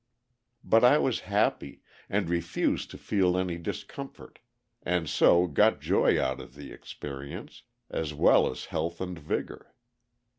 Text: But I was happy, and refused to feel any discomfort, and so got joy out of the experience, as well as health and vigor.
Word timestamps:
But 0.63 0.83
I 0.83 0.97
was 0.97 1.19
happy, 1.29 1.83
and 2.09 2.27
refused 2.27 2.89
to 2.89 2.97
feel 2.97 3.37
any 3.37 3.59
discomfort, 3.59 4.39
and 4.81 5.07
so 5.07 5.45
got 5.45 5.79
joy 5.79 6.19
out 6.19 6.41
of 6.41 6.55
the 6.55 6.71
experience, 6.71 7.61
as 7.87 8.11
well 8.11 8.49
as 8.49 8.65
health 8.73 8.99
and 8.99 9.19
vigor. 9.19 9.75